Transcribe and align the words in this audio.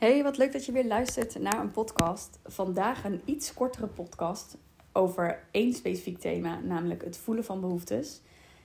Hey, 0.00 0.22
wat 0.22 0.36
leuk 0.36 0.52
dat 0.52 0.66
je 0.66 0.72
weer 0.72 0.86
luistert 0.86 1.38
naar 1.38 1.60
een 1.60 1.70
podcast. 1.70 2.38
Vandaag 2.44 3.04
een 3.04 3.22
iets 3.24 3.54
kortere 3.54 3.86
podcast 3.86 4.56
over 4.92 5.42
één 5.50 5.72
specifiek 5.72 6.18
thema, 6.18 6.60
namelijk 6.60 7.04
het 7.04 7.16
voelen 7.16 7.44
van 7.44 7.60
behoeftes. 7.60 8.20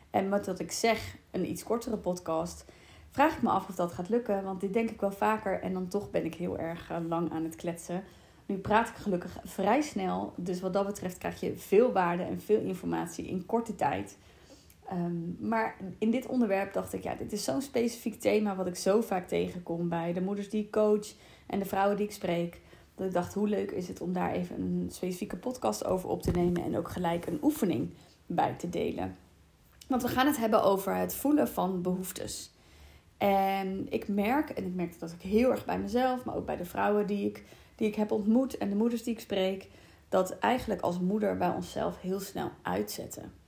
En 0.09 0.29
met 0.29 0.45
wat 0.45 0.59
ik 0.59 0.71
zeg, 0.71 1.17
een 1.31 1.49
iets 1.49 1.63
kortere 1.63 1.97
podcast, 1.97 2.65
vraag 3.09 3.35
ik 3.35 3.41
me 3.41 3.49
af 3.49 3.69
of 3.69 3.75
dat 3.75 3.91
gaat 3.91 4.09
lukken. 4.09 4.43
Want 4.43 4.61
dit 4.61 4.73
denk 4.73 4.89
ik 4.89 5.01
wel 5.01 5.11
vaker 5.11 5.61
en 5.61 5.73
dan 5.73 5.87
toch 5.87 6.11
ben 6.11 6.25
ik 6.25 6.35
heel 6.35 6.57
erg 6.57 6.89
eh, 6.89 6.97
lang 7.07 7.31
aan 7.31 7.43
het 7.43 7.55
kletsen. 7.55 8.03
Nu 8.45 8.57
praat 8.57 8.89
ik 8.89 8.95
gelukkig 8.95 9.37
vrij 9.43 9.81
snel, 9.81 10.33
dus 10.35 10.59
wat 10.59 10.73
dat 10.73 10.85
betreft 10.85 11.17
krijg 11.17 11.39
je 11.39 11.55
veel 11.55 11.91
waarde 11.91 12.23
en 12.23 12.41
veel 12.41 12.61
informatie 12.61 13.27
in 13.27 13.45
korte 13.45 13.75
tijd. 13.75 14.17
Ehm, 14.87 15.47
maar 15.47 15.77
in 15.99 16.11
dit 16.11 16.25
onderwerp 16.25 16.73
dacht 16.73 16.93
ik, 16.93 17.03
ja, 17.03 17.15
dit 17.15 17.31
is 17.31 17.43
zo'n 17.43 17.61
specifiek 17.61 18.19
thema 18.19 18.55
wat 18.55 18.67
ik 18.67 18.75
zo 18.75 19.01
vaak 19.01 19.27
tegenkom 19.27 19.89
bij 19.89 20.13
de 20.13 20.21
moeders 20.21 20.49
die 20.49 20.63
ik 20.63 20.71
coach 20.71 21.13
en 21.47 21.59
de 21.59 21.65
vrouwen 21.65 21.97
die 21.97 22.05
ik 22.05 22.11
spreek. 22.11 22.61
Dat 22.95 23.07
ik 23.07 23.13
dacht, 23.13 23.33
hoe 23.33 23.47
leuk 23.47 23.71
is 23.71 23.87
het 23.87 24.01
om 24.01 24.13
daar 24.13 24.31
even 24.31 24.61
een 24.61 24.87
specifieke 24.91 25.37
podcast 25.37 25.85
over 25.85 26.09
op 26.09 26.21
te 26.21 26.31
nemen 26.31 26.63
en 26.63 26.77
ook 26.77 26.89
gelijk 26.89 27.25
een 27.25 27.39
oefening 27.41 27.89
bij 28.25 28.53
te 28.53 28.69
delen. 28.69 29.15
Want 29.87 30.01
we 30.01 30.07
gaan 30.07 30.27
het 30.27 30.37
hebben 30.37 30.63
over 30.63 30.95
het 30.95 31.15
voelen 31.15 31.47
van 31.47 31.81
behoeftes. 31.81 32.53
En 33.17 33.85
ik 33.89 34.07
merk, 34.07 34.49
en 34.49 34.65
ik 34.65 34.75
merk 34.75 34.99
dat 34.99 35.13
ook 35.13 35.21
heel 35.21 35.51
erg 35.51 35.65
bij 35.65 35.79
mezelf, 35.79 36.25
maar 36.25 36.35
ook 36.35 36.45
bij 36.45 36.55
de 36.55 36.65
vrouwen 36.65 37.07
die 37.07 37.27
ik, 37.27 37.43
die 37.75 37.87
ik 37.87 37.95
heb 37.95 38.11
ontmoet 38.11 38.57
en 38.57 38.69
de 38.69 38.75
moeders 38.75 39.03
die 39.03 39.13
ik 39.13 39.19
spreek, 39.19 39.67
dat 40.09 40.39
eigenlijk 40.39 40.81
als 40.81 40.99
moeder 40.99 41.37
bij 41.37 41.49
onszelf 41.49 42.01
heel 42.01 42.19
snel 42.19 42.51
uitzetten. 42.61 43.44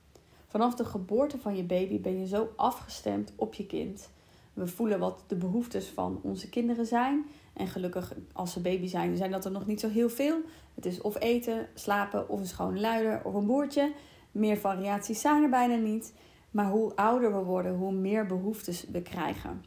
Vanaf 0.48 0.74
de 0.74 0.84
geboorte 0.84 1.38
van 1.38 1.56
je 1.56 1.62
baby 1.62 2.00
ben 2.00 2.18
je 2.18 2.26
zo 2.26 2.48
afgestemd 2.56 3.32
op 3.36 3.54
je 3.54 3.66
kind. 3.66 4.10
We 4.52 4.66
voelen 4.66 4.98
wat 4.98 5.24
de 5.26 5.36
behoeftes 5.36 5.86
van 5.86 6.20
onze 6.22 6.48
kinderen 6.48 6.86
zijn. 6.86 7.26
En 7.52 7.66
gelukkig, 7.66 8.14
als 8.32 8.52
ze 8.52 8.60
baby 8.60 8.86
zijn, 8.86 9.16
zijn 9.16 9.30
dat 9.30 9.44
er 9.44 9.50
nog 9.50 9.66
niet 9.66 9.80
zo 9.80 9.88
heel 9.88 10.08
veel. 10.10 10.40
Het 10.74 10.86
is 10.86 11.00
of 11.00 11.20
eten, 11.20 11.68
slapen, 11.74 12.28
of 12.28 12.40
een 12.40 12.46
schoon 12.46 12.80
luider, 12.80 13.24
of 13.24 13.34
een 13.34 13.46
boertje. 13.46 13.92
Meer 14.32 14.56
variaties 14.56 15.20
zijn 15.20 15.42
er 15.42 15.48
bijna 15.48 15.74
niet. 15.74 16.14
Maar 16.50 16.70
hoe 16.70 16.96
ouder 16.96 17.32
we 17.32 17.42
worden, 17.42 17.74
hoe 17.74 17.92
meer 17.92 18.26
behoeftes 18.26 18.84
we 18.92 19.02
krijgen. 19.02 19.64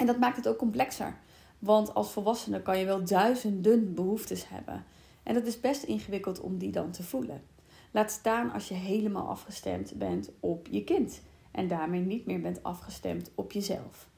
En 0.00 0.06
dat 0.06 0.18
maakt 0.18 0.36
het 0.36 0.48
ook 0.48 0.58
complexer. 0.58 1.18
Want 1.58 1.94
als 1.94 2.12
volwassene 2.12 2.62
kan 2.62 2.78
je 2.78 2.84
wel 2.84 3.04
duizenden 3.04 3.94
behoeftes 3.94 4.48
hebben. 4.48 4.84
En 5.22 5.34
dat 5.34 5.46
is 5.46 5.60
best 5.60 5.82
ingewikkeld 5.82 6.40
om 6.40 6.58
die 6.58 6.70
dan 6.70 6.90
te 6.90 7.02
voelen. 7.02 7.42
Laat 7.90 8.10
staan 8.10 8.52
als 8.52 8.68
je 8.68 8.74
helemaal 8.74 9.28
afgestemd 9.28 9.94
bent 9.94 10.30
op 10.40 10.66
je 10.70 10.84
kind 10.84 11.22
en 11.50 11.68
daarmee 11.68 12.00
niet 12.00 12.26
meer 12.26 12.40
bent 12.40 12.62
afgestemd 12.62 13.30
op 13.34 13.52
jezelf. 13.52 14.08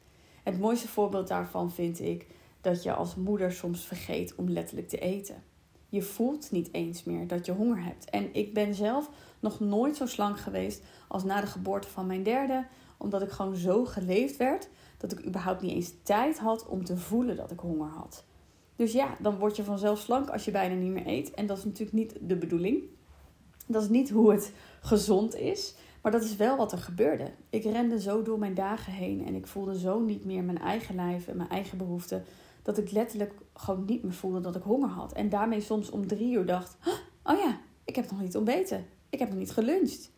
Het 0.42 0.61
mooiste 0.61 0.89
voorbeeld 0.89 1.29
daarvan 1.29 1.73
vind 1.73 2.01
ik 2.01 2.27
dat 2.61 2.83
je 2.83 2.92
als 2.92 3.14
moeder 3.14 3.53
soms 3.53 3.87
vergeet 3.87 4.34
om 4.34 4.48
letterlijk 4.48 4.89
te 4.89 4.98
eten. 4.98 5.42
Je 5.89 6.03
voelt 6.03 6.51
niet 6.51 6.69
eens 6.73 7.05
meer 7.05 7.27
dat 7.27 7.47
je 7.47 7.53
honger 7.53 7.84
hebt. 7.84 8.11
En 8.11 8.34
ik 8.34 8.55
ben 8.55 8.75
zelf 8.75 9.11
nog 9.41 9.61
nooit 9.61 9.97
zo 9.97 10.07
slank 10.07 10.39
geweest 10.39 10.84
als 11.09 11.25
na 11.25 11.41
de 11.41 11.47
geboorte 11.47 11.89
van 11.89 12.07
mijn 12.07 12.23
derde, 12.23 12.67
omdat 12.97 13.23
ik 13.23 13.31
gewoon 13.31 13.57
zo 13.57 13.84
geleefd 13.84 14.36
werd 14.36 14.69
dat 14.98 15.12
ik 15.12 15.27
überhaupt 15.27 15.62
niet 15.62 15.73
eens 15.75 15.92
tijd 16.03 16.39
had 16.39 16.67
om 16.67 16.84
te 16.84 16.97
voelen 16.97 17.36
dat 17.36 17.51
ik 17.51 17.59
honger 17.59 17.89
had. 17.89 18.25
Dus 18.77 18.92
ja, 18.92 19.17
dan 19.20 19.39
word 19.39 19.57
je 19.57 19.64
vanzelf 19.64 19.98
slank 19.98 20.29
als 20.29 20.45
je 20.45 20.51
bijna 20.51 20.75
niet 20.75 20.92
meer 20.92 21.07
eet. 21.07 21.31
En 21.31 21.47
dat 21.47 21.59
is 21.59 21.64
natuurlijk 21.64 21.97
niet 21.97 22.17
de 22.20 22.36
bedoeling. 22.36 22.83
Dat 23.67 23.83
is 23.83 23.89
niet 23.89 24.11
hoe 24.11 24.33
het 24.33 24.53
gezond 24.81 25.35
is. 25.35 25.75
Maar 26.03 26.13
dat 26.13 26.23
is 26.23 26.37
wel 26.37 26.57
wat 26.57 26.73
er 26.73 26.79
gebeurde. 26.79 27.31
Ik 27.51 27.65
rende 27.65 28.01
zo 28.01 28.23
door 28.23 28.39
mijn 28.39 28.55
dagen 28.55 28.93
heen 28.93 29.27
en 29.27 29.35
ik 29.35 29.47
voelde 29.47 29.79
zo 29.79 30.01
niet 30.01 30.25
meer 30.25 30.43
mijn 30.43 30.59
eigen 30.59 30.95
lijf 30.95 31.29
en 31.29 31.37
mijn 31.37 31.49
eigen 31.49 31.79
behoeften. 31.79 32.25
Dat 32.63 32.79
ik 32.79 32.91
letterlijk 32.91 33.33
gewoon 33.55 33.85
niet 33.85 34.03
meer 34.03 34.13
voelde 34.13 34.41
dat 34.41 34.57
ik 34.57 34.63
honger 34.63 34.89
had. 34.89 35.13
En 35.13 35.29
daarmee 35.29 35.61
soms 35.61 35.91
om 35.91 36.07
drie 36.07 36.33
uur 36.33 36.47
dacht: 36.47 36.77
Oh 37.23 37.39
ja, 37.39 37.61
ik 37.85 37.97
heb 37.97 38.11
nog 38.11 38.21
niet 38.21 38.37
ontbeten. 38.37 38.87
Ik 39.11 39.19
heb 39.19 39.29
nog 39.29 39.39
niet 39.39 39.51
geluncht. 39.53 40.11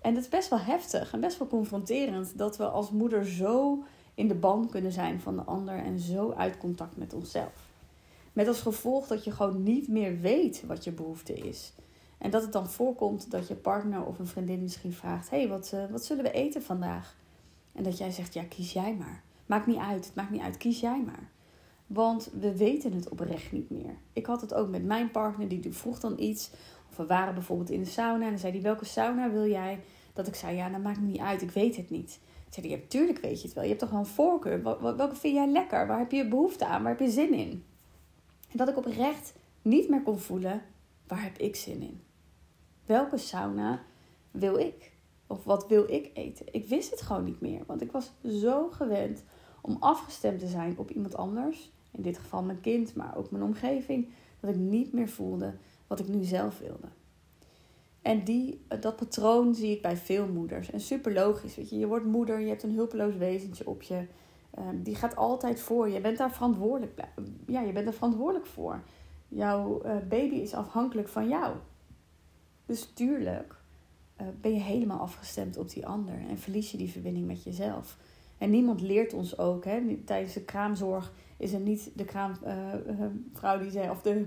En 0.00 0.14
dat 0.14 0.22
is 0.22 0.28
best 0.28 0.48
wel 0.48 0.58
heftig 0.58 1.12
en 1.12 1.20
best 1.20 1.38
wel 1.38 1.48
confronterend 1.48 2.38
dat 2.38 2.56
we 2.56 2.68
als 2.68 2.90
moeder 2.90 3.26
zo 3.26 3.84
in 4.14 4.28
de 4.28 4.34
band 4.34 4.70
kunnen 4.70 4.92
zijn 4.92 5.20
van 5.20 5.36
de 5.36 5.42
ander 5.42 5.74
en 5.74 5.98
zo 5.98 6.32
uit 6.32 6.58
contact 6.58 6.96
met 6.96 7.14
onszelf. 7.14 7.70
Met 8.32 8.48
als 8.48 8.60
gevolg 8.60 9.06
dat 9.06 9.24
je 9.24 9.30
gewoon 9.30 9.62
niet 9.62 9.88
meer 9.88 10.20
weet 10.20 10.62
wat 10.66 10.84
je 10.84 10.92
behoefte 10.92 11.32
is. 11.32 11.72
En 12.22 12.30
dat 12.30 12.42
het 12.42 12.52
dan 12.52 12.70
voorkomt 12.70 13.30
dat 13.30 13.48
je 13.48 13.54
partner 13.54 14.04
of 14.04 14.18
een 14.18 14.26
vriendin 14.26 14.62
misschien 14.62 14.92
vraagt: 14.92 15.30
hey, 15.30 15.48
wat, 15.48 15.72
uh, 15.74 15.84
wat 15.90 16.04
zullen 16.04 16.24
we 16.24 16.30
eten 16.30 16.62
vandaag? 16.62 17.16
En 17.72 17.82
dat 17.82 17.98
jij 17.98 18.10
zegt: 18.10 18.34
Ja, 18.34 18.42
kies 18.48 18.72
jij 18.72 18.94
maar. 18.98 19.22
Maakt 19.46 19.66
niet 19.66 19.78
uit, 19.78 20.04
het 20.04 20.14
maakt 20.14 20.30
niet 20.30 20.40
uit, 20.40 20.56
kies 20.56 20.80
jij 20.80 21.02
maar. 21.06 21.30
Want 21.86 22.30
we 22.40 22.56
weten 22.56 22.92
het 22.92 23.08
oprecht 23.08 23.52
niet 23.52 23.70
meer. 23.70 23.94
Ik 24.12 24.26
had 24.26 24.40
het 24.40 24.54
ook 24.54 24.68
met 24.68 24.84
mijn 24.84 25.10
partner, 25.10 25.48
die 25.48 25.72
vroeg 25.72 26.00
dan 26.00 26.18
iets. 26.18 26.50
Of 26.90 26.96
we 26.96 27.06
waren 27.06 27.34
bijvoorbeeld 27.34 27.70
in 27.70 27.82
de 27.82 27.90
sauna 27.90 28.24
en 28.24 28.30
dan 28.30 28.38
zei 28.38 28.52
hij: 28.52 28.62
Welke 28.62 28.84
sauna 28.84 29.30
wil 29.30 29.48
jij? 29.48 29.80
Dat 30.12 30.26
ik 30.26 30.34
zei: 30.34 30.56
Ja, 30.56 30.68
dat 30.68 30.82
maakt 30.82 31.00
niet 31.00 31.20
uit, 31.20 31.42
ik 31.42 31.50
weet 31.50 31.76
het 31.76 31.90
niet. 31.90 32.20
Toen 32.48 32.62
zei 32.62 32.68
Ja, 32.68 32.78
tuurlijk 32.88 33.18
weet 33.18 33.40
je 33.40 33.46
het 33.46 33.54
wel. 33.54 33.64
Je 33.64 33.68
hebt 33.68 33.80
toch 33.80 33.92
een 33.92 34.06
voorkeur? 34.06 34.62
Welke 34.96 35.16
vind 35.16 35.34
jij 35.34 35.48
lekker? 35.48 35.86
Waar 35.86 35.98
heb 35.98 36.12
je 36.12 36.28
behoefte 36.28 36.66
aan? 36.66 36.82
Waar 36.82 36.90
heb 36.90 37.06
je 37.06 37.10
zin 37.10 37.34
in? 37.34 37.64
En 38.50 38.56
dat 38.58 38.68
ik 38.68 38.76
oprecht 38.76 39.34
niet 39.62 39.88
meer 39.88 40.02
kon 40.02 40.18
voelen: 40.18 40.62
Waar 41.06 41.22
heb 41.22 41.38
ik 41.38 41.56
zin 41.56 41.82
in? 41.82 42.00
Welke 42.86 43.16
sauna 43.16 43.82
wil 44.30 44.58
ik? 44.58 44.92
Of 45.26 45.44
wat 45.44 45.68
wil 45.68 45.84
ik 45.90 46.10
eten? 46.14 46.46
Ik 46.50 46.68
wist 46.68 46.90
het 46.90 47.00
gewoon 47.00 47.24
niet 47.24 47.40
meer, 47.40 47.62
want 47.66 47.82
ik 47.82 47.92
was 47.92 48.12
zo 48.24 48.70
gewend 48.70 49.24
om 49.60 49.76
afgestemd 49.80 50.38
te 50.38 50.46
zijn 50.46 50.78
op 50.78 50.90
iemand 50.90 51.16
anders. 51.16 51.72
In 51.90 52.02
dit 52.02 52.18
geval 52.18 52.42
mijn 52.42 52.60
kind, 52.60 52.94
maar 52.94 53.16
ook 53.16 53.30
mijn 53.30 53.44
omgeving. 53.44 54.08
Dat 54.40 54.50
ik 54.50 54.56
niet 54.56 54.92
meer 54.92 55.08
voelde 55.08 55.54
wat 55.86 55.98
ik 55.98 56.08
nu 56.08 56.24
zelf 56.24 56.58
wilde. 56.58 56.88
En 58.02 58.24
die, 58.24 58.64
dat 58.80 58.96
patroon 58.96 59.54
zie 59.54 59.70
ik 59.70 59.82
bij 59.82 59.96
veel 59.96 60.26
moeders. 60.26 60.70
En 60.70 60.80
super 60.80 61.12
logisch. 61.12 61.56
Weet 61.56 61.70
je, 61.70 61.78
je 61.78 61.86
wordt 61.86 62.04
moeder, 62.04 62.40
je 62.40 62.48
hebt 62.48 62.62
een 62.62 62.74
hulpeloos 62.74 63.16
wezentje 63.16 63.66
op 63.66 63.82
je. 63.82 64.06
Ehm, 64.50 64.82
die 64.82 64.94
gaat 64.94 65.16
altijd 65.16 65.60
voor. 65.60 65.88
Je 65.88 66.00
bent 66.00 66.18
daar 66.18 66.32
verantwoordelijk, 66.32 67.00
ja, 67.46 67.60
je 67.60 67.72
bent 67.72 67.86
er 67.86 67.92
verantwoordelijk 67.92 68.46
voor. 68.46 68.82
Jouw 69.28 69.82
uh, 69.84 69.96
baby 70.08 70.34
is 70.34 70.54
afhankelijk 70.54 71.08
van 71.08 71.28
jou. 71.28 71.56
Dus 72.72 72.90
tuurlijk 72.94 73.54
uh, 74.20 74.26
ben 74.40 74.52
je 74.52 74.60
helemaal 74.60 74.98
afgestemd 74.98 75.56
op 75.56 75.70
die 75.70 75.86
ander 75.86 76.14
en 76.28 76.38
verlies 76.38 76.70
je 76.70 76.76
die 76.76 76.90
verbinding 76.90 77.26
met 77.26 77.42
jezelf. 77.42 77.98
En 78.38 78.50
niemand 78.50 78.80
leert 78.80 79.12
ons 79.12 79.38
ook, 79.38 79.64
hè, 79.64 79.96
tijdens 80.04 80.32
de 80.32 80.42
kraamzorg 80.44 81.12
is 81.36 81.52
er 81.52 81.60
niet 81.60 81.90
de 81.94 82.04
kraamvrouw 82.04 83.56
uh, 83.56 83.60
die 83.60 83.70
zegt, 83.70 83.90
of 83.90 84.02
de, 84.02 84.26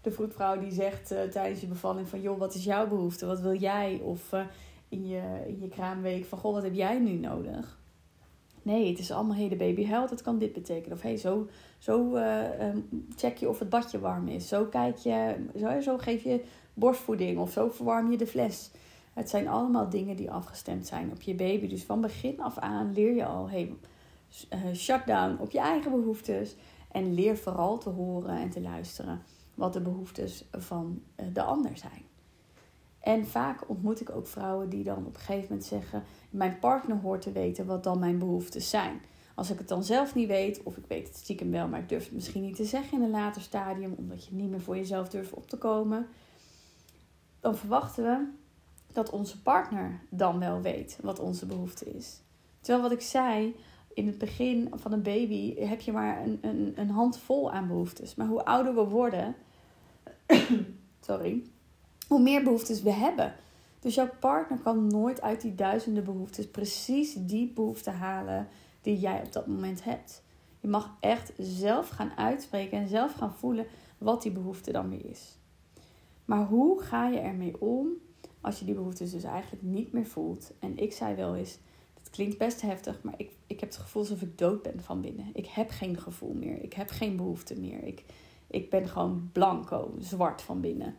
de 0.00 0.10
vroedvrouw 0.10 0.58
die 0.58 0.72
zegt 0.72 1.06
tijdens 1.06 1.60
je 1.60 1.66
bevalling 1.66 2.08
van 2.08 2.20
joh, 2.20 2.38
wat 2.38 2.54
is 2.54 2.64
jouw 2.64 2.88
behoefte? 2.88 3.26
Wat 3.26 3.40
wil 3.40 3.54
jij? 3.54 4.00
Of 4.04 4.32
in, 4.88 5.06
je, 5.06 5.42
in 5.46 5.60
je 5.60 5.68
kraamweek 5.68 6.24
van 6.24 6.38
goh, 6.38 6.52
wat 6.52 6.62
heb 6.62 6.74
jij 6.74 6.98
nu 6.98 7.12
nodig? 7.12 7.78
Nee, 8.62 8.90
het 8.90 8.98
is 8.98 9.10
allemaal 9.10 9.36
hey, 9.36 9.48
de 9.48 9.56
baby 9.56 9.86
huilt, 9.86 10.10
het 10.10 10.22
kan 10.22 10.38
dit 10.38 10.52
betekenen. 10.52 10.96
Of 10.96 11.02
hey, 11.02 11.16
zo, 11.16 11.48
zo 11.78 12.16
um, 12.16 13.06
check 13.16 13.36
je 13.36 13.48
of 13.48 13.58
het 13.58 13.68
badje 13.68 13.98
warm 13.98 14.28
is. 14.28 14.48
Zo 14.48 14.64
kijk 14.64 14.96
je, 14.96 15.34
zo, 15.58 15.80
zo 15.80 15.98
geef 15.98 16.22
je 16.22 16.44
borstvoeding 16.74 17.38
of 17.38 17.50
zo 17.50 17.68
verwarm 17.68 18.10
je 18.10 18.16
de 18.16 18.26
fles. 18.26 18.70
Het 19.12 19.30
zijn 19.30 19.48
allemaal 19.48 19.88
dingen 19.88 20.16
die 20.16 20.30
afgestemd 20.30 20.86
zijn 20.86 21.10
op 21.10 21.22
je 21.22 21.34
baby. 21.34 21.68
Dus 21.68 21.82
van 21.82 22.00
begin 22.00 22.40
af 22.40 22.58
aan 22.58 22.92
leer 22.92 23.14
je 23.14 23.24
al, 23.24 23.48
hey, 23.48 23.74
uh, 24.52 24.74
shutdown 24.74 25.36
op 25.40 25.50
je 25.50 25.58
eigen 25.58 25.90
behoeftes. 25.90 26.56
En 26.90 27.14
leer 27.14 27.36
vooral 27.36 27.78
te 27.78 27.88
horen 27.88 28.38
en 28.38 28.50
te 28.50 28.60
luisteren 28.60 29.22
wat 29.54 29.72
de 29.72 29.80
behoeftes 29.80 30.44
van 30.52 31.02
uh, 31.20 31.26
de 31.32 31.42
ander 31.42 31.76
zijn. 31.76 32.02
En 33.00 33.26
vaak 33.26 33.68
ontmoet 33.68 34.00
ik 34.00 34.10
ook 34.10 34.26
vrouwen 34.26 34.68
die 34.68 34.84
dan 34.84 35.06
op 35.06 35.14
een 35.14 35.20
gegeven 35.20 35.46
moment 35.48 35.64
zeggen: 35.64 36.02
Mijn 36.30 36.58
partner 36.58 36.96
hoort 36.96 37.22
te 37.22 37.32
weten 37.32 37.66
wat 37.66 37.84
dan 37.84 37.98
mijn 37.98 38.18
behoeftes 38.18 38.70
zijn. 38.70 39.00
Als 39.34 39.50
ik 39.50 39.58
het 39.58 39.68
dan 39.68 39.84
zelf 39.84 40.14
niet 40.14 40.28
weet, 40.28 40.62
of 40.62 40.76
ik 40.76 40.84
weet 40.88 41.08
het 41.08 41.16
stiekem 41.16 41.50
wel, 41.50 41.68
maar 41.68 41.80
ik 41.80 41.88
durf 41.88 42.04
het 42.04 42.12
misschien 42.12 42.42
niet 42.42 42.56
te 42.56 42.64
zeggen 42.64 42.98
in 42.98 43.04
een 43.04 43.10
later 43.10 43.42
stadium, 43.42 43.94
omdat 43.98 44.24
je 44.24 44.34
niet 44.34 44.50
meer 44.50 44.60
voor 44.60 44.76
jezelf 44.76 45.08
durft 45.08 45.34
op 45.34 45.48
te 45.48 45.58
komen, 45.58 46.06
dan 47.44 47.56
verwachten 47.56 48.04
we 48.04 48.26
dat 48.92 49.10
onze 49.10 49.42
partner 49.42 50.00
dan 50.10 50.38
wel 50.38 50.60
weet 50.60 50.98
wat 51.02 51.18
onze 51.18 51.46
behoefte 51.46 51.84
is. 51.96 52.20
Terwijl 52.60 52.82
wat 52.82 52.92
ik 52.92 53.00
zei, 53.00 53.56
in 53.94 54.06
het 54.06 54.18
begin 54.18 54.72
van 54.74 54.92
een 54.92 55.02
baby 55.02 55.54
heb 55.58 55.80
je 55.80 55.92
maar 55.92 56.22
een, 56.22 56.38
een, 56.40 56.72
een 56.76 56.90
handvol 56.90 57.52
aan 57.52 57.66
behoeftes. 57.66 58.14
Maar 58.14 58.26
hoe 58.26 58.44
ouder 58.44 58.74
we 58.74 58.84
worden, 58.84 59.34
sorry, 61.06 61.42
hoe 62.08 62.20
meer 62.20 62.42
behoeftes 62.42 62.82
we 62.82 62.92
hebben. 62.92 63.34
Dus 63.80 63.94
jouw 63.94 64.10
partner 64.20 64.58
kan 64.58 64.86
nooit 64.86 65.22
uit 65.22 65.40
die 65.40 65.54
duizenden 65.54 66.04
behoeftes 66.04 66.50
precies 66.50 67.14
die 67.14 67.52
behoefte 67.52 67.90
halen 67.90 68.48
die 68.80 68.98
jij 68.98 69.22
op 69.24 69.32
dat 69.32 69.46
moment 69.46 69.84
hebt. 69.84 70.22
Je 70.60 70.68
mag 70.68 70.96
echt 71.00 71.32
zelf 71.38 71.88
gaan 71.88 72.12
uitspreken 72.16 72.78
en 72.78 72.88
zelf 72.88 73.12
gaan 73.12 73.34
voelen 73.34 73.66
wat 73.98 74.22
die 74.22 74.32
behoefte 74.32 74.72
dan 74.72 74.90
weer 74.90 75.06
is. 75.06 75.38
Maar 76.24 76.46
hoe 76.46 76.82
ga 76.82 77.08
je 77.08 77.18
ermee 77.18 77.60
om 77.60 77.88
als 78.40 78.58
je 78.58 78.64
die 78.64 78.74
behoeftes 78.74 79.10
dus 79.10 79.24
eigenlijk 79.24 79.62
niet 79.62 79.92
meer 79.92 80.06
voelt? 80.06 80.52
En 80.58 80.78
ik 80.78 80.92
zei 80.92 81.14
wel 81.14 81.36
eens, 81.36 81.58
het 81.98 82.10
klinkt 82.10 82.38
best 82.38 82.60
heftig, 82.60 83.02
maar 83.02 83.14
ik, 83.16 83.30
ik 83.46 83.60
heb 83.60 83.68
het 83.68 83.78
gevoel 83.78 84.02
alsof 84.02 84.22
ik 84.22 84.38
dood 84.38 84.62
ben 84.62 84.82
van 84.82 85.00
binnen. 85.00 85.26
Ik 85.32 85.46
heb 85.46 85.70
geen 85.70 85.98
gevoel 85.98 86.34
meer. 86.34 86.62
Ik 86.62 86.72
heb 86.72 86.90
geen 86.90 87.16
behoefte 87.16 87.60
meer. 87.60 87.82
Ik, 87.82 88.04
ik 88.46 88.70
ben 88.70 88.88
gewoon 88.88 89.30
blanco, 89.32 89.94
zwart 89.98 90.42
van 90.42 90.60
binnen. 90.60 90.94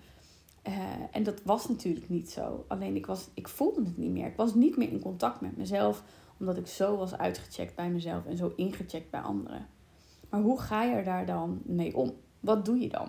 Uh, 0.68 0.84
en 1.12 1.24
dat 1.24 1.42
was 1.44 1.68
natuurlijk 1.68 2.10
niet 2.10 2.32
zo. 2.32 2.66
Alleen 2.68 2.96
ik, 2.96 3.06
was, 3.06 3.30
ik 3.34 3.48
voelde 3.48 3.84
het 3.84 3.98
niet 3.98 4.12
meer. 4.12 4.28
Ik 4.28 4.36
was 4.36 4.54
niet 4.54 4.78
meer 4.78 4.92
in 4.92 5.00
contact 5.00 5.42
met 5.42 5.58
mezelf, 5.58 6.04
omdat 6.40 6.58
ik 6.58 6.68
zo 6.68 6.98
was 6.98 7.18
uitgecheckt 7.18 7.76
bij 7.76 7.90
mezelf 7.90 8.26
en 8.26 8.38
zo 8.38 8.54
ingecheckt 8.56 9.10
bij 9.10 9.22
anderen. 9.22 9.68
Maar 10.30 10.42
hoe 10.42 10.62
ga 10.62 10.84
je 10.84 10.96
er 10.96 11.04
daar 11.04 11.26
dan 11.26 11.62
mee 11.64 11.96
om? 11.96 12.14
Wat 12.40 12.66
doe 12.66 12.80
je 12.80 12.90
dan? 12.90 13.08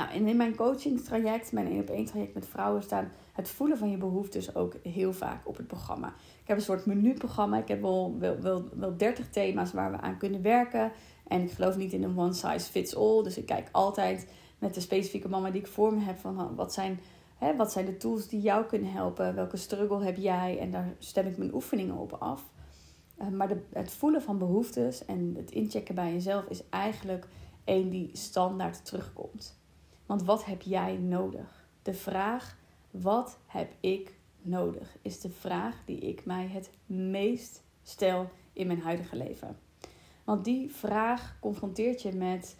Nou, 0.00 0.12
en 0.12 0.28
in 0.28 0.36
mijn 0.36 0.56
coachingstraject, 0.56 1.52
mijn 1.52 1.66
1 1.66 1.80
op 1.80 1.88
1 1.88 2.04
traject 2.04 2.34
met 2.34 2.46
vrouwen, 2.46 2.82
staan 2.82 3.12
het 3.32 3.48
voelen 3.48 3.78
van 3.78 3.90
je 3.90 3.96
behoeftes 3.96 4.54
ook 4.54 4.74
heel 4.82 5.12
vaak 5.12 5.48
op 5.48 5.56
het 5.56 5.66
programma. 5.66 6.08
Ik 6.42 6.48
heb 6.48 6.56
een 6.56 6.62
soort 6.62 6.86
menuprogramma. 6.86 7.58
Ik 7.58 7.68
heb 7.68 7.80
wel, 7.80 8.16
wel, 8.18 8.40
wel, 8.40 8.64
wel 8.74 8.96
30 8.96 9.30
thema's 9.30 9.72
waar 9.72 9.90
we 9.90 10.00
aan 10.00 10.18
kunnen 10.18 10.42
werken. 10.42 10.92
En 11.26 11.42
ik 11.42 11.50
geloof 11.50 11.76
niet 11.76 11.92
in 11.92 12.02
een 12.02 12.18
one 12.18 12.32
size 12.32 12.70
fits 12.70 12.96
all. 12.96 13.22
Dus 13.22 13.38
ik 13.38 13.46
kijk 13.46 13.68
altijd 13.72 14.32
met 14.58 14.74
de 14.74 14.80
specifieke 14.80 15.28
mama 15.28 15.50
die 15.50 15.60
ik 15.60 15.66
voor 15.66 15.94
me 15.94 16.00
heb 16.00 16.18
van 16.18 16.54
wat 16.54 16.72
zijn, 16.72 17.00
hè, 17.36 17.56
wat 17.56 17.72
zijn 17.72 17.86
de 17.86 17.96
tools 17.96 18.28
die 18.28 18.40
jou 18.40 18.64
kunnen 18.64 18.92
helpen? 18.92 19.34
Welke 19.34 19.56
struggle 19.56 20.04
heb 20.04 20.16
jij? 20.16 20.58
En 20.58 20.70
daar 20.70 20.94
stem 20.98 21.26
ik 21.26 21.36
mijn 21.36 21.54
oefeningen 21.54 21.96
op 21.96 22.12
af. 22.12 22.50
Uh, 23.18 23.28
maar 23.28 23.48
de, 23.48 23.62
het 23.72 23.90
voelen 23.90 24.22
van 24.22 24.38
behoeftes 24.38 25.04
en 25.04 25.34
het 25.36 25.50
inchecken 25.50 25.94
bij 25.94 26.12
jezelf 26.12 26.44
is 26.44 26.68
eigenlijk 26.68 27.26
één 27.64 27.90
die 27.90 28.10
standaard 28.12 28.84
terugkomt. 28.84 29.59
Want 30.10 30.22
wat 30.22 30.44
heb 30.44 30.62
jij 30.62 30.96
nodig? 30.96 31.64
De 31.82 31.94
vraag, 31.94 32.56
wat 32.90 33.38
heb 33.46 33.72
ik 33.80 34.14
nodig? 34.42 34.96
Is 35.02 35.20
de 35.20 35.30
vraag 35.30 35.82
die 35.84 35.98
ik 35.98 36.24
mij 36.24 36.46
het 36.46 36.70
meest 36.86 37.62
stel 37.82 38.30
in 38.52 38.66
mijn 38.66 38.80
huidige 38.80 39.16
leven. 39.16 39.58
Want 40.24 40.44
die 40.44 40.70
vraag 40.70 41.36
confronteert 41.40 42.02
je 42.02 42.12
met 42.12 42.56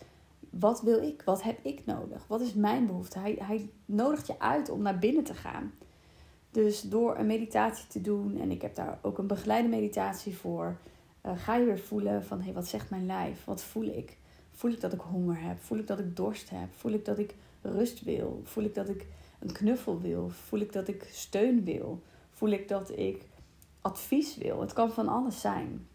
wat 0.50 0.82
wil 0.82 1.02
ik? 1.02 1.23
Wat 1.25 1.43
heb 1.43 1.58
ik 1.62 1.87
nodig? 1.87 2.26
Wat 2.26 2.41
is 2.41 2.55
mijn 2.55 2.87
behoefte? 2.87 3.19
Hij, 3.19 3.37
hij 3.41 3.70
nodigt 3.85 4.26
je 4.26 4.38
uit 4.38 4.69
om 4.69 4.82
naar 4.82 4.99
binnen 4.99 5.25
te 5.25 5.35
gaan. 5.35 5.73
Dus 6.50 6.81
door 6.81 7.19
een 7.19 7.26
meditatie 7.26 7.87
te 7.87 8.00
doen, 8.00 8.41
en 8.41 8.50
ik 8.50 8.62
heb 8.62 8.75
daar 8.75 8.99
ook 9.03 9.19
een 9.19 9.26
begeleide 9.26 9.69
meditatie 9.69 10.37
voor, 10.37 10.76
uh, 11.26 11.32
ga 11.37 11.56
je 11.56 11.64
weer 11.64 11.79
voelen 11.79 12.25
van 12.25 12.38
hé, 12.38 12.44
hey, 12.44 12.55
wat 12.55 12.69
zegt 12.69 12.91
mijn 12.91 13.06
lijf? 13.06 13.44
Wat 13.44 13.62
voel 13.62 13.96
ik? 13.96 14.19
Voel 14.61 14.71
ik 14.71 14.81
dat 14.81 14.93
ik 14.93 15.01
honger 15.01 15.41
heb? 15.41 15.59
Voel 15.61 15.79
ik 15.79 15.87
dat 15.87 15.99
ik 15.99 16.17
dorst 16.17 16.51
heb? 16.51 16.69
Voel 16.77 16.93
ik 16.93 17.05
dat 17.05 17.19
ik 17.19 17.35
rust 17.62 18.03
wil? 18.03 18.41
Voel 18.45 18.65
ik 18.65 18.75
dat 18.75 18.89
ik 18.89 19.07
een 19.39 19.53
knuffel 19.53 20.01
wil? 20.01 20.29
Voel 20.29 20.61
ik 20.61 20.73
dat 20.73 20.89
ik 20.89 21.09
steun 21.12 21.65
wil? 21.65 22.03
Voel 22.31 22.49
ik 22.49 22.69
dat 22.69 22.99
ik 22.99 23.25
advies 23.81 24.37
wil? 24.37 24.61
Het 24.61 24.73
kan 24.73 24.93
van 24.93 25.09
alles 25.09 25.41
zijn. 25.41 25.87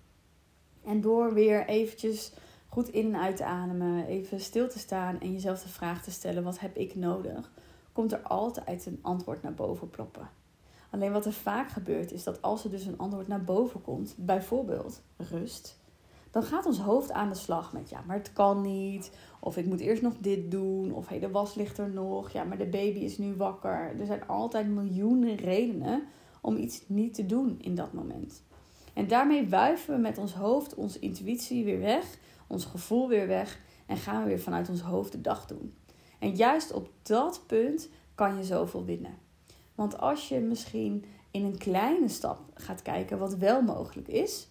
En 0.84 1.02
door 1.02 1.34
weer 1.34 1.68
eventjes 1.68 2.32
goed 2.68 2.90
in 2.90 3.06
en 3.14 3.22
uit 3.22 3.38
te 3.38 3.46
ademen, 3.46 4.06
even 4.06 4.40
stil 4.40 4.70
te 4.70 4.80
staan 4.80 5.20
en 5.20 5.32
jezelf 5.32 5.62
de 5.62 5.70
vraag 5.70 6.04
te 6.04 6.12
stellen: 6.12 6.44
wat 6.44 6.60
heb 6.60 6.76
ik 6.76 6.96
nodig? 6.96 7.52
Komt 7.92 8.12
er 8.12 8.22
altijd 8.22 8.86
een 8.86 9.00
antwoord 9.02 9.44
naar 9.44 9.54
boven 9.54 9.90
ploppen. 9.90 10.30
Alleen 10.90 11.12
wat 11.12 11.26
er 11.26 11.34
vaak 11.34 11.70
gebeurt 11.70 12.12
is 12.12 12.24
dat 12.24 12.42
als 12.42 12.64
er 12.64 12.70
dus 12.70 12.86
een 12.86 12.98
antwoord 12.98 13.28
naar 13.28 13.44
boven 13.44 13.82
komt, 13.82 14.14
bijvoorbeeld 14.18 15.02
rust, 15.18 15.78
dan 16.36 16.44
gaat 16.44 16.66
ons 16.66 16.80
hoofd 16.80 17.12
aan 17.12 17.30
de 17.30 17.36
slag 17.36 17.74
met 17.74 17.90
ja, 17.90 18.04
maar 18.08 18.18
het 18.18 18.34
kan 18.34 18.62
niet. 18.62 19.12
Of 19.40 19.58
ik 19.58 19.66
moet 19.66 19.80
eerst 19.80 20.02
nog 20.02 20.14
dit 20.20 20.52
doen. 20.52 20.94
Of 20.94 21.08
hey, 21.08 21.20
de 21.20 21.32
was 21.32 21.56
ligt 21.56 21.78
er 21.78 21.90
nog. 21.90 22.32
Ja, 22.32 22.44
maar 22.44 22.58
de 22.58 22.66
baby 22.66 23.00
is 23.00 23.18
nu 23.18 23.36
wakker. 23.36 23.96
Er 24.00 24.06
zijn 24.06 24.28
altijd 24.28 24.68
miljoenen 24.68 25.36
redenen 25.36 26.04
om 26.42 26.58
iets 26.58 26.84
niet 26.88 27.14
te 27.14 27.26
doen 27.26 27.58
in 27.62 27.76
dat 27.76 27.94
moment. 27.94 28.44
En 28.94 29.08
daarmee 29.08 29.50
wuiven 29.50 29.96
we 29.96 30.02
met 30.02 30.18
ons 30.18 30.34
hoofd 30.34 30.74
onze 30.74 31.00
intuïtie 31.00 31.66
weer 31.66 31.80
weg, 31.80 32.18
ons 32.48 32.66
gevoel 32.66 33.08
weer 33.08 33.28
weg 33.28 33.60
en 33.86 33.98
gaan 33.98 34.22
we 34.22 34.28
weer 34.28 34.40
vanuit 34.40 34.70
ons 34.70 34.82
hoofd 34.82 35.12
de 35.12 35.22
dag 35.22 35.46
doen. 35.46 35.74
En 36.20 36.36
juist 36.36 36.74
op 36.74 36.90
dat 37.02 37.44
punt 37.48 37.90
kan 38.16 38.38
je 38.38 38.44
zoveel 38.44 38.86
winnen. 38.86 39.18
Want 39.76 40.00
als 40.00 40.30
je 40.30 40.40
misschien 40.40 41.06
in 41.32 41.46
een 41.46 41.58
kleine 41.58 42.08
stap 42.08 42.40
gaat 42.54 42.82
kijken 42.82 43.20
wat 43.20 43.36
wel 43.36 43.62
mogelijk 43.62 44.08
is, 44.08 44.48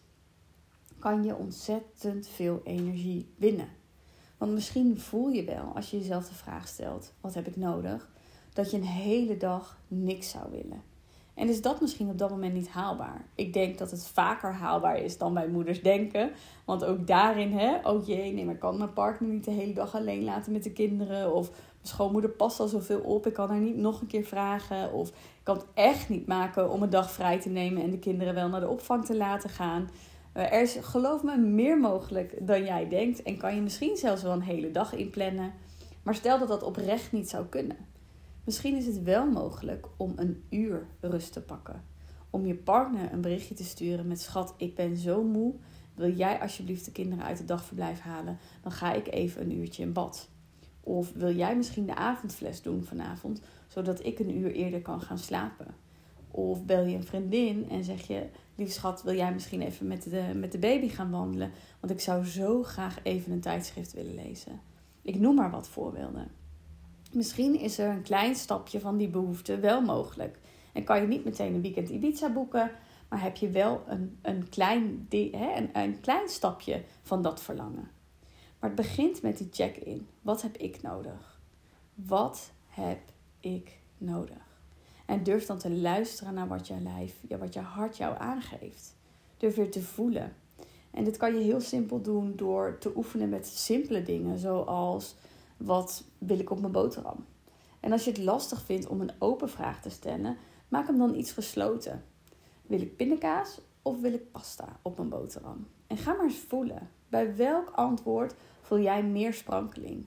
kan 1.04 1.24
je 1.24 1.36
ontzettend 1.36 2.28
veel 2.28 2.60
energie 2.64 3.32
winnen. 3.36 3.68
Want 4.38 4.52
misschien 4.52 5.00
voel 5.00 5.28
je 5.28 5.44
wel, 5.44 5.72
als 5.74 5.90
je 5.90 5.98
jezelf 5.98 6.28
de 6.28 6.34
vraag 6.34 6.68
stelt: 6.68 7.12
wat 7.20 7.34
heb 7.34 7.46
ik 7.46 7.56
nodig? 7.56 8.08
Dat 8.52 8.70
je 8.70 8.76
een 8.76 8.84
hele 8.84 9.36
dag 9.36 9.78
niks 9.88 10.30
zou 10.30 10.44
willen. 10.50 10.82
En 11.34 11.48
is 11.48 11.62
dat 11.62 11.80
misschien 11.80 12.08
op 12.08 12.18
dat 12.18 12.30
moment 12.30 12.54
niet 12.54 12.68
haalbaar? 12.68 13.24
Ik 13.34 13.52
denk 13.52 13.78
dat 13.78 13.90
het 13.90 14.06
vaker 14.06 14.52
haalbaar 14.52 14.96
is 14.96 15.18
dan 15.18 15.34
bij 15.34 15.48
moeders 15.48 15.82
denken. 15.82 16.30
Want 16.64 16.84
ook 16.84 17.06
daarin, 17.06 17.52
hè, 17.52 17.88
oh 17.88 18.06
jee, 18.06 18.32
nee, 18.32 18.44
maar 18.44 18.58
kan 18.58 18.78
mijn 18.78 18.92
partner 18.92 19.30
niet 19.30 19.44
de 19.44 19.50
hele 19.50 19.72
dag 19.72 19.94
alleen 19.94 20.24
laten 20.24 20.52
met 20.52 20.62
de 20.62 20.72
kinderen? 20.72 21.34
Of 21.34 21.50
mijn 21.50 21.62
schoonmoeder 21.82 22.30
past 22.30 22.60
al 22.60 22.68
zoveel 22.68 23.00
op, 23.00 23.26
ik 23.26 23.32
kan 23.32 23.48
haar 23.48 23.60
niet 23.60 23.76
nog 23.76 24.00
een 24.00 24.06
keer 24.06 24.24
vragen. 24.24 24.92
Of 24.92 25.08
ik 25.08 25.14
kan 25.42 25.56
het 25.56 25.66
echt 25.74 26.08
niet 26.08 26.26
maken 26.26 26.70
om 26.70 26.82
een 26.82 26.90
dag 26.90 27.10
vrij 27.10 27.40
te 27.40 27.48
nemen 27.48 27.82
en 27.82 27.90
de 27.90 27.98
kinderen 27.98 28.34
wel 28.34 28.48
naar 28.48 28.60
de 28.60 28.68
opvang 28.68 29.04
te 29.04 29.16
laten 29.16 29.50
gaan. 29.50 29.88
Eh, 30.34 30.52
er 30.52 30.60
is, 30.62 30.76
geloof 30.80 31.22
me, 31.22 31.36
meer 31.36 31.80
mogelijk 31.80 32.46
dan 32.46 32.64
jij 32.64 32.88
denkt. 32.88 33.22
En 33.22 33.36
kan 33.36 33.54
je 33.54 33.60
misschien 33.60 33.96
zelfs 33.96 34.22
wel 34.22 34.32
een 34.32 34.42
hele 34.42 34.70
dag 34.70 34.94
inplannen. 34.94 35.52
Maar 36.02 36.14
stel 36.14 36.38
dat 36.38 36.48
dat 36.48 36.62
oprecht 36.62 37.12
niet 37.12 37.28
zou 37.28 37.46
kunnen. 37.46 37.76
Misschien 38.44 38.76
is 38.76 38.86
het 38.86 39.02
wel 39.02 39.30
mogelijk 39.30 39.86
om 39.96 40.12
een 40.16 40.44
uur 40.50 40.86
rust 41.00 41.32
te 41.32 41.40
pakken. 41.42 41.82
Om 42.30 42.46
je 42.46 42.54
partner 42.54 43.12
een 43.12 43.20
berichtje 43.20 43.54
te 43.54 43.64
sturen 43.64 44.06
met: 44.06 44.20
Schat, 44.20 44.54
ik 44.56 44.74
ben 44.74 44.96
zo 44.96 45.22
moe. 45.22 45.54
Wil 45.94 46.10
jij 46.10 46.40
alsjeblieft 46.40 46.84
de 46.84 46.92
kinderen 46.92 47.24
uit 47.24 47.38
het 47.38 47.48
dagverblijf 47.48 48.00
halen? 48.00 48.38
Dan 48.62 48.72
ga 48.72 48.92
ik 48.92 49.06
even 49.06 49.42
een 49.42 49.58
uurtje 49.58 49.82
in 49.82 49.92
bad. 49.92 50.28
Of 50.80 51.12
wil 51.12 51.34
jij 51.34 51.56
misschien 51.56 51.86
de 51.86 51.94
avondfles 51.94 52.62
doen 52.62 52.84
vanavond, 52.84 53.40
zodat 53.68 54.04
ik 54.04 54.18
een 54.18 54.36
uur 54.36 54.52
eerder 54.52 54.82
kan 54.82 55.00
gaan 55.00 55.18
slapen? 55.18 55.66
Of 56.36 56.64
bel 56.64 56.84
je 56.84 56.96
een 56.96 57.04
vriendin 57.04 57.70
en 57.70 57.84
zeg 57.84 58.06
je: 58.06 58.26
Lieve 58.54 58.72
schat, 58.72 59.02
wil 59.02 59.14
jij 59.14 59.32
misschien 59.32 59.62
even 59.62 59.86
met 59.86 60.02
de, 60.02 60.32
met 60.34 60.52
de 60.52 60.58
baby 60.58 60.88
gaan 60.88 61.10
wandelen? 61.10 61.52
Want 61.80 61.92
ik 61.92 62.00
zou 62.00 62.24
zo 62.24 62.62
graag 62.62 62.98
even 63.02 63.32
een 63.32 63.40
tijdschrift 63.40 63.92
willen 63.92 64.14
lezen. 64.14 64.60
Ik 65.02 65.20
noem 65.20 65.34
maar 65.34 65.50
wat 65.50 65.68
voorbeelden. 65.68 66.30
Misschien 67.12 67.60
is 67.60 67.78
er 67.78 67.90
een 67.90 68.02
klein 68.02 68.34
stapje 68.34 68.80
van 68.80 68.96
die 68.96 69.08
behoefte 69.08 69.58
wel 69.58 69.82
mogelijk. 69.82 70.38
En 70.72 70.84
kan 70.84 71.00
je 71.00 71.06
niet 71.06 71.24
meteen 71.24 71.54
een 71.54 71.62
weekend 71.62 71.88
Ibiza 71.88 72.32
boeken, 72.32 72.70
maar 73.08 73.22
heb 73.22 73.36
je 73.36 73.50
wel 73.50 73.82
een, 73.86 74.18
een, 74.22 74.48
klein, 74.48 75.06
een, 75.10 75.70
een 75.72 76.00
klein 76.00 76.28
stapje 76.28 76.82
van 77.02 77.22
dat 77.22 77.42
verlangen. 77.42 77.90
Maar 78.58 78.70
het 78.70 78.74
begint 78.74 79.22
met 79.22 79.38
die 79.38 79.48
check-in. 79.50 80.06
Wat 80.22 80.42
heb 80.42 80.56
ik 80.56 80.82
nodig? 80.82 81.40
Wat 81.94 82.52
heb 82.66 83.00
ik 83.40 83.78
nodig? 83.98 84.53
En 85.04 85.22
durf 85.22 85.46
dan 85.46 85.58
te 85.58 85.70
luisteren 85.70 86.34
naar 86.34 86.48
wat 86.48 86.66
jouw 86.66 86.80
lijf, 86.80 87.20
wat 87.38 87.54
je 87.54 87.60
hart 87.60 87.96
jou 87.96 88.18
aangeeft. 88.18 88.96
Durf 89.36 89.54
weer 89.54 89.70
te 89.70 89.82
voelen. 89.82 90.32
En 90.90 91.04
dit 91.04 91.16
kan 91.16 91.34
je 91.34 91.44
heel 91.44 91.60
simpel 91.60 92.02
doen 92.02 92.32
door 92.36 92.76
te 92.78 92.92
oefenen 92.96 93.28
met 93.28 93.46
simpele 93.46 94.02
dingen, 94.02 94.38
zoals 94.38 95.16
wat 95.56 96.04
wil 96.18 96.38
ik 96.38 96.50
op 96.50 96.60
mijn 96.60 96.72
boterham? 96.72 97.24
En 97.80 97.92
als 97.92 98.04
je 98.04 98.10
het 98.10 98.20
lastig 98.20 98.62
vindt 98.62 98.86
om 98.86 99.00
een 99.00 99.12
open 99.18 99.48
vraag 99.48 99.82
te 99.82 99.90
stellen, 99.90 100.36
maak 100.68 100.86
hem 100.86 100.98
dan 100.98 101.14
iets 101.14 101.32
gesloten. 101.32 102.04
Wil 102.62 102.80
ik 102.80 102.96
pindakaas 102.96 103.60
of 103.82 104.00
wil 104.00 104.12
ik 104.12 104.30
pasta 104.30 104.78
op 104.82 104.96
mijn 104.96 105.08
boterham? 105.08 105.66
En 105.86 105.96
ga 105.96 106.12
maar 106.12 106.24
eens 106.24 106.44
voelen. 106.48 106.90
Bij 107.08 107.36
welk 107.36 107.70
antwoord 107.70 108.34
voel 108.60 108.78
jij 108.78 109.02
meer 109.02 109.34
sprankeling? 109.34 110.06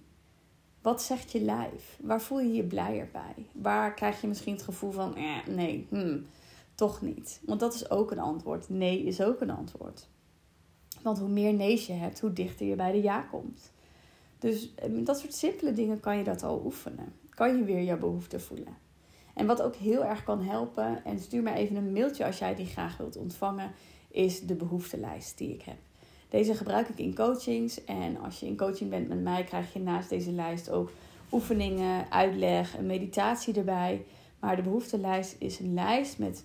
Wat 0.88 1.02
zegt 1.02 1.32
je 1.32 1.42
lijf? 1.42 2.00
Waar 2.02 2.22
voel 2.22 2.40
je 2.40 2.54
je 2.54 2.64
blijer 2.64 3.10
bij? 3.12 3.46
Waar 3.52 3.94
krijg 3.94 4.22
je 4.22 4.28
misschien 4.28 4.54
het 4.54 4.64
gevoel 4.64 4.92
van, 4.92 5.16
eh, 5.16 5.46
nee, 5.48 5.88
hmm, 5.90 6.26
toch 6.76 7.02
niet? 7.02 7.42
Want 7.46 7.60
dat 7.60 7.74
is 7.74 7.90
ook 7.90 8.12
een 8.12 8.20
antwoord. 8.20 8.70
Nee 8.70 9.04
is 9.04 9.22
ook 9.22 9.42
een 9.42 9.50
antwoord. 9.50 10.08
Want 11.02 11.20
hoe 11.20 11.30
meer 11.30 11.54
nee's 11.54 11.88
je 11.88 11.94
hebt, 11.94 12.20
hoe 12.20 12.34
dichter 12.34 12.66
je 12.66 12.76
bij 12.76 12.92
de 12.92 13.02
ja 13.02 13.22
komt. 13.22 13.72
Dus 14.40 14.76
eh, 14.76 14.90
met 14.90 15.06
dat 15.06 15.20
soort 15.20 15.34
simpele 15.34 15.74
dingen 15.74 16.00
kan 16.00 16.18
je 16.18 16.24
dat 16.24 16.44
al 16.44 16.62
oefenen. 16.66 17.14
Kan 17.30 17.58
je 17.58 17.64
weer 17.64 17.84
jouw 17.84 18.00
behoefte 18.00 18.40
voelen. 18.40 18.78
En 19.34 19.46
wat 19.46 19.62
ook 19.62 19.76
heel 19.76 20.06
erg 20.06 20.24
kan 20.24 20.42
helpen, 20.42 21.06
en 21.06 21.20
stuur 21.20 21.44
me 21.44 21.54
even 21.54 21.76
een 21.76 21.94
mailtje 21.94 22.26
als 22.26 22.38
jij 22.38 22.56
die 22.56 22.66
graag 22.66 22.98
wilt 22.98 23.18
ontvangen, 23.18 23.72
is 24.10 24.42
de 24.42 24.56
behoeftelijst 24.56 25.38
die 25.38 25.54
ik 25.54 25.62
heb. 25.62 25.78
Deze 26.30 26.56
gebruik 26.56 26.88
ik 26.88 26.98
in 26.98 27.16
coachings. 27.16 27.84
En 27.84 28.20
als 28.20 28.40
je 28.40 28.46
in 28.46 28.58
coaching 28.58 28.90
bent 28.90 29.08
met 29.08 29.22
mij, 29.22 29.44
krijg 29.44 29.74
je 29.74 29.80
naast 29.80 30.10
deze 30.10 30.32
lijst 30.32 30.70
ook 30.70 30.92
oefeningen, 31.32 32.12
uitleg, 32.12 32.78
een 32.78 32.86
meditatie 32.86 33.54
erbij. 33.54 34.06
Maar 34.40 34.56
de 34.56 34.62
behoeftelijst 34.62 35.36
is 35.40 35.60
een 35.60 35.74
lijst 35.74 36.18
met 36.20 36.44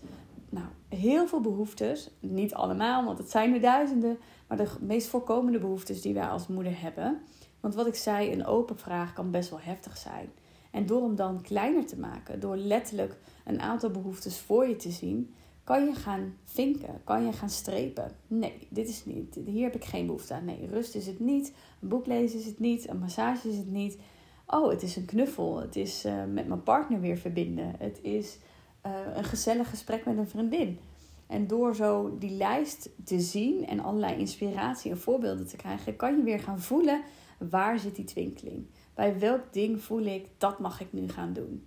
nou, 0.49 0.67
heel 0.89 1.27
veel 1.27 1.41
behoeftes. 1.41 2.11
Niet 2.21 2.55
allemaal, 2.55 3.05
want 3.05 3.19
het 3.19 3.31
zijn 3.31 3.55
er 3.55 3.61
duizenden. 3.61 4.19
Maar 4.47 4.57
de 4.57 4.69
meest 4.81 5.09
voorkomende 5.09 5.59
behoeftes 5.59 6.03
die 6.03 6.15
wij 6.15 6.27
als 6.27 6.47
moeder 6.47 6.81
hebben. 6.81 7.21
Want 7.61 7.75
wat 7.75 7.87
ik 7.87 7.95
zei, 7.95 8.33
een 8.33 8.47
open 8.47 8.79
vraag 8.79 9.13
kan 9.13 9.31
best 9.31 9.51
wel 9.51 9.61
heftig 9.61 9.97
zijn. 9.97 10.31
En 10.71 10.87
door 10.87 11.03
hem 11.03 11.17
dan 11.17 11.43
kleiner 11.43 11.87
te 11.87 11.99
maken, 11.99 12.41
door 12.41 12.57
letterlijk 12.57 13.17
een 13.45 13.61
aantal 13.61 13.91
behoeftes 13.91 14.39
voor 14.39 14.69
je 14.69 14.77
te 14.77 14.91
zien, 14.91 15.35
Kan 15.65 15.85
je 15.85 15.95
gaan 15.95 16.37
vinken? 16.45 17.01
Kan 17.05 17.25
je 17.25 17.33
gaan 17.33 17.51
strepen? 17.51 18.13
Nee, 18.27 18.67
dit 18.71 18.89
is 18.89 19.05
niet. 19.05 19.39
Hier 19.45 19.63
heb 19.63 19.75
ik 19.75 19.85
geen 19.85 20.07
behoefte 20.07 20.35
aan. 20.35 20.45
Nee, 20.45 20.67
rust 20.71 20.95
is 20.95 21.07
het 21.07 21.21
niet. 21.21 21.55
Een 21.81 21.89
boek 21.89 22.07
lezen 22.07 22.39
is 22.39 22.47
het 22.47 22.59
niet. 22.59 22.89
Een 22.89 22.99
massage 22.99 23.49
is 23.49 23.57
het 23.57 23.71
niet. 23.71 23.99
Oh, 24.47 24.71
het 24.71 24.83
is 24.83 24.97
een 24.97 25.05
knuffel. 25.05 25.61
Het 25.61 25.77
is 25.77 26.07
uh, 26.07 26.25
met 26.33 26.49
mijn 26.49 26.63
partner 26.63 27.01
weer 27.01 27.17
verbinden. 27.17 27.75
Het 27.79 27.99
is 28.03 28.39
uh, 28.87 28.93
een 29.15 29.25
gezellig 29.25 29.71
gesprek 29.71 30.05
met 30.05 30.19
een 30.19 30.29
vriendin. 30.29 30.79
En 31.27 31.47
door 31.47 31.75
zo 31.75 32.17
die 32.19 32.31
lijst 32.31 32.91
te 33.05 33.21
zien 33.21 33.67
en 33.67 33.81
allerlei 33.81 34.19
inspiratie 34.19 34.91
en 34.91 34.99
voorbeelden 34.99 35.47
te 35.47 35.57
krijgen, 35.57 35.97
kan 35.97 36.17
je 36.17 36.23
weer 36.23 36.41
gaan 36.41 36.61
voelen 36.61 37.03
waar 37.39 37.79
zit 37.79 37.97
die 37.97 38.05
twinkeling. 38.05 38.67
Bij 38.95 39.19
welk 39.19 39.53
ding 39.53 39.83
voel 39.83 40.05
ik 40.05 40.29
dat 40.39 40.59
mag 40.59 40.81
ik 40.81 40.93
nu 40.93 41.09
gaan 41.09 41.33
doen. 41.33 41.67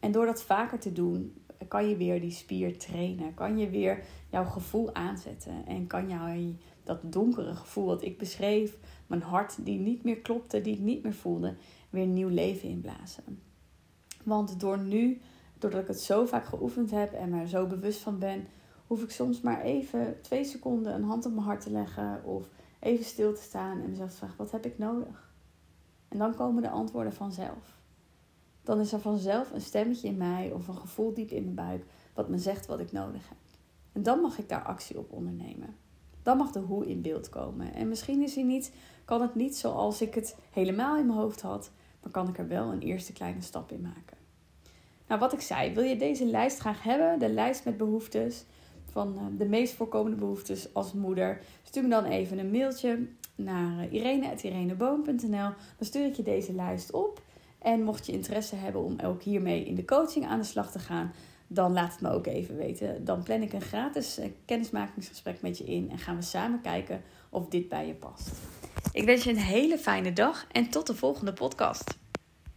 En 0.00 0.12
door 0.12 0.26
dat 0.26 0.42
vaker 0.42 0.78
te 0.78 0.92
doen, 0.92 1.34
kan 1.68 1.88
je 1.88 1.96
weer 1.96 2.20
die 2.20 2.30
spier 2.30 2.78
trainen. 2.78 3.34
Kan 3.34 3.58
je 3.58 3.70
weer 3.70 4.04
jouw 4.30 4.44
gevoel 4.44 4.94
aanzetten. 4.94 5.66
En 5.66 5.86
kan 5.86 6.08
jou 6.08 6.56
dat 6.86 7.12
donkere 7.12 7.54
gevoel 7.54 7.86
wat 7.86 8.02
ik 8.02 8.18
beschreef, 8.18 8.76
mijn 9.06 9.22
hart 9.22 9.64
die 9.64 9.78
niet 9.78 10.02
meer 10.02 10.20
klopte, 10.20 10.60
die 10.60 10.74
ik 10.74 10.80
niet 10.80 11.02
meer 11.02 11.14
voelde, 11.14 11.54
weer 11.90 12.06
nieuw 12.06 12.28
leven 12.28 12.68
inblazen. 12.68 13.42
Want 14.24 14.60
door 14.60 14.78
nu, 14.78 15.20
doordat 15.58 15.80
ik 15.80 15.88
het 15.88 16.00
zo 16.00 16.26
vaak 16.26 16.44
geoefend 16.44 16.90
heb 16.90 17.12
en 17.12 17.30
me 17.30 17.40
er 17.40 17.48
zo 17.48 17.66
bewust 17.66 18.00
van 18.00 18.18
ben, 18.18 18.46
hoef 18.86 19.02
ik 19.02 19.10
soms 19.10 19.40
maar 19.40 19.62
even 19.62 20.20
twee 20.22 20.44
seconden 20.44 20.94
een 20.94 21.04
hand 21.04 21.26
op 21.26 21.32
mijn 21.32 21.46
hart 21.46 21.60
te 21.60 21.70
leggen 21.70 22.24
of 22.24 22.48
even 22.80 23.04
stil 23.04 23.34
te 23.34 23.42
staan 23.42 23.80
en 23.80 23.90
mezelf 23.90 24.10
te 24.10 24.16
vragen: 24.16 24.36
wat 24.36 24.50
heb 24.50 24.66
ik 24.66 24.78
nodig? 24.78 25.30
En 26.08 26.18
dan 26.18 26.34
komen 26.34 26.62
de 26.62 26.70
antwoorden 26.70 27.12
vanzelf 27.12 27.75
dan 28.66 28.80
is 28.80 28.92
er 28.92 29.00
vanzelf 29.00 29.52
een 29.52 29.60
stemmetje 29.60 30.08
in 30.08 30.16
mij 30.16 30.52
of 30.52 30.68
een 30.68 30.76
gevoel 30.76 31.14
diep 31.14 31.30
in 31.30 31.42
mijn 31.42 31.54
buik 31.54 31.84
wat 32.14 32.28
me 32.28 32.38
zegt 32.38 32.66
wat 32.66 32.80
ik 32.80 32.92
nodig 32.92 33.28
heb. 33.28 33.38
En 33.92 34.02
dan 34.02 34.20
mag 34.20 34.38
ik 34.38 34.48
daar 34.48 34.62
actie 34.62 34.98
op 34.98 35.12
ondernemen. 35.12 35.76
Dan 36.22 36.36
mag 36.36 36.50
de 36.50 36.58
hoe 36.58 36.86
in 36.86 37.02
beeld 37.02 37.28
komen. 37.28 37.74
En 37.74 37.88
misschien 37.88 38.22
is 38.22 38.34
hij 38.34 38.44
niet, 38.44 38.72
kan 39.04 39.22
het 39.22 39.34
niet 39.34 39.56
zoals 39.56 40.02
ik 40.02 40.14
het 40.14 40.36
helemaal 40.50 40.98
in 40.98 41.06
mijn 41.06 41.18
hoofd 41.18 41.40
had, 41.40 41.70
maar 42.02 42.10
kan 42.10 42.28
ik 42.28 42.38
er 42.38 42.48
wel 42.48 42.72
een 42.72 42.80
eerste 42.80 43.12
kleine 43.12 43.40
stap 43.40 43.72
in 43.72 43.80
maken. 43.80 44.16
Nou, 45.06 45.20
wat 45.20 45.32
ik 45.32 45.40
zei, 45.40 45.74
wil 45.74 45.82
je 45.82 45.96
deze 45.96 46.26
lijst 46.26 46.58
graag 46.58 46.82
hebben? 46.82 47.18
De 47.18 47.32
lijst 47.32 47.64
met 47.64 47.76
behoeftes 47.76 48.44
van 48.84 49.16
eh, 49.16 49.38
de 49.38 49.46
meest 49.48 49.74
voorkomende 49.74 50.16
behoeftes 50.16 50.74
als 50.74 50.92
moeder. 50.92 51.40
Stuur 51.62 51.82
me 51.82 51.88
dan 51.88 52.04
even 52.04 52.38
een 52.38 52.50
mailtje 52.50 53.06
naar 53.34 53.78
eh, 53.78 53.92
irene.ireneboom.nl. 53.92 55.50
Dan 55.76 55.86
stuur 55.86 56.06
ik 56.06 56.14
je 56.14 56.22
deze 56.22 56.52
lijst 56.52 56.92
op. 56.92 57.22
En 57.66 57.82
mocht 57.82 58.06
je 58.06 58.12
interesse 58.12 58.56
hebben 58.56 58.82
om 58.82 59.00
ook 59.00 59.22
hiermee 59.22 59.64
in 59.64 59.74
de 59.74 59.84
coaching 59.84 60.26
aan 60.26 60.38
de 60.38 60.44
slag 60.44 60.70
te 60.70 60.78
gaan, 60.78 61.12
dan 61.46 61.72
laat 61.72 61.92
het 61.92 62.00
me 62.00 62.10
ook 62.10 62.26
even 62.26 62.56
weten. 62.56 63.04
Dan 63.04 63.22
plan 63.22 63.42
ik 63.42 63.52
een 63.52 63.60
gratis 63.60 64.18
eh, 64.18 64.30
kennismakingsgesprek 64.44 65.42
met 65.42 65.58
je 65.58 65.64
in 65.64 65.90
en 65.90 65.98
gaan 65.98 66.16
we 66.16 66.22
samen 66.22 66.60
kijken 66.60 67.02
of 67.30 67.48
dit 67.48 67.68
bij 67.68 67.86
je 67.86 67.94
past. 67.94 68.30
Ik 68.92 69.04
wens 69.04 69.24
je 69.24 69.30
een 69.30 69.36
hele 69.36 69.78
fijne 69.78 70.12
dag 70.12 70.46
en 70.52 70.70
tot 70.70 70.86
de 70.86 70.94
volgende 70.94 71.32
podcast. 71.32 71.96